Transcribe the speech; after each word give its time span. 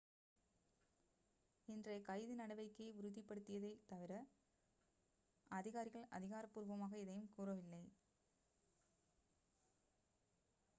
இன்றைய 1.67 2.01
கைது 2.01 2.33
நடவடிக்கையை 2.35 2.93
உறுதிப்படுத்தியதைத் 2.93 3.85
தவிர 3.85 4.11
அதிகாரிகள் 5.51 6.09
அதிகாரப்பூர்வமாக 6.11 6.93
எதையும் 6.97 7.31
கூறவில்லை 7.31 7.83